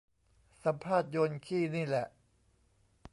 [0.63, 2.07] สัมภาษณ์โยนขี้นี่แหละ